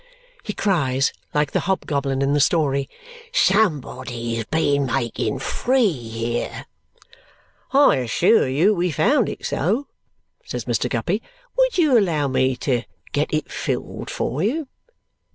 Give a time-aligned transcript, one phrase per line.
[0.41, 2.89] he cries like the hobgoblin in the story.
[3.31, 6.65] "Somebody's been making free here!"
[7.71, 9.85] "I assure you we found it so,"
[10.43, 10.89] says Mr.
[10.89, 11.21] Guppy.
[11.55, 14.67] "Would you allow me to get it filled for you?"